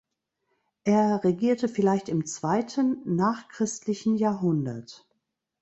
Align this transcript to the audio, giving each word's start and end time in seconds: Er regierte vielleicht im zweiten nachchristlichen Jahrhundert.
Er 0.83 1.23
regierte 1.23 1.69
vielleicht 1.69 2.09
im 2.09 2.25
zweiten 2.25 3.03
nachchristlichen 3.05 4.15
Jahrhundert. 4.15 5.07